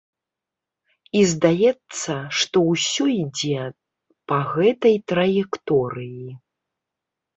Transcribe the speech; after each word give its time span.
І 1.17 1.21
здаецца, 1.31 2.15
што 2.41 2.57
ўсё 2.71 3.05
ідзе 3.23 3.61
па 4.33 4.37
гэтай 4.55 4.95
траекторыі. 5.15 6.29